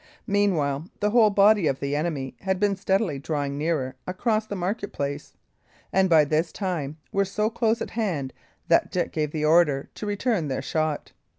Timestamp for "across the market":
4.07-4.91